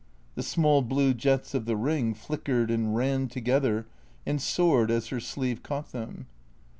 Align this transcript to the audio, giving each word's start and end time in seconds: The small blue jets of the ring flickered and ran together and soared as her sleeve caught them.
The 0.33 0.41
small 0.41 0.81
blue 0.81 1.13
jets 1.13 1.53
of 1.53 1.65
the 1.65 1.75
ring 1.75 2.15
flickered 2.15 2.71
and 2.71 2.95
ran 2.95 3.27
together 3.27 3.85
and 4.25 4.41
soared 4.41 4.89
as 4.89 5.09
her 5.09 5.19
sleeve 5.19 5.61
caught 5.61 5.91
them. 5.91 6.25